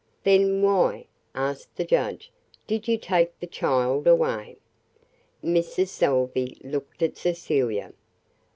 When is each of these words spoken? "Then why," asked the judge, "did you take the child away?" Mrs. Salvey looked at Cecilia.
"Then 0.23 0.63
why," 0.63 1.05
asked 1.35 1.75
the 1.75 1.85
judge, 1.85 2.31
"did 2.65 2.87
you 2.87 2.97
take 2.97 3.39
the 3.39 3.45
child 3.45 4.07
away?" 4.07 4.57
Mrs. 5.43 5.89
Salvey 5.89 6.57
looked 6.63 7.03
at 7.03 7.17
Cecilia. 7.17 7.93